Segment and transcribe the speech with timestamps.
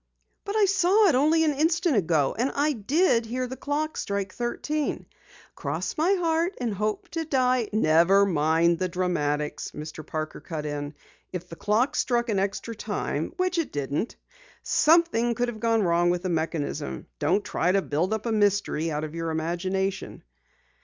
[0.45, 2.35] "But I saw it only an instant ago!
[2.35, 5.05] And I did hear the clock strike thirteen.
[5.53, 10.03] Cross my heart and hope to die" "Never mind the dramatics," Mr.
[10.03, 10.95] Parker cut in.
[11.31, 14.15] "If the clock struck an extra time which it didn't
[14.63, 17.05] something could have gone wrong with the mechanism.
[17.19, 20.23] Don't try to build up a mystery out of your imagination."